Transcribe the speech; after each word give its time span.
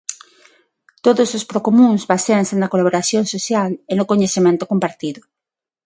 Todos 1.05 1.29
os 1.37 1.47
procomúns 1.51 2.01
baséanse 2.13 2.53
na 2.57 2.71
colaboración 2.73 3.23
social 3.33 3.69
e 3.91 3.93
no 3.95 4.07
coñecemento 4.11 4.69
compartido. 4.71 5.21